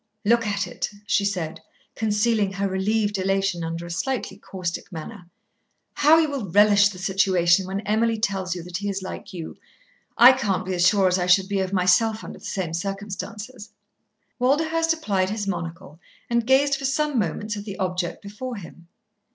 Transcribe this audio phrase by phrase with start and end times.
[0.25, 1.61] "Look at it," she said,
[1.93, 5.29] concealing her relieved elation under a slightly caustic manner.
[5.93, 9.57] "How you will relish the situation when Emily tells you that he is like you,
[10.17, 13.69] I can't be as sure as I should be of myself under the same circumstances."
[14.39, 15.99] Walderhurst applied his monocle
[16.31, 18.87] and gazed for some moments at the object before him.